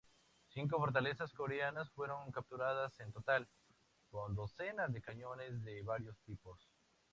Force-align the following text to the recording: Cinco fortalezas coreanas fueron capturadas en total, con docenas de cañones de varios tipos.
Cinco 0.49 0.79
fortalezas 0.79 1.31
coreanas 1.31 1.91
fueron 1.91 2.31
capturadas 2.31 2.99
en 3.01 3.11
total, 3.11 3.47
con 4.09 4.33
docenas 4.33 4.91
de 4.91 4.99
cañones 4.99 5.61
de 5.63 5.83
varios 5.83 6.17
tipos. 6.23 6.67